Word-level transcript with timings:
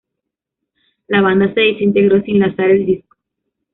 La 1.09 1.21
banda 1.21 1.53
se 1.53 1.59
desintegró 1.59 2.23
sin 2.23 2.39
lanzar 2.39 2.71
el 2.71 2.87
disco. 2.87 3.15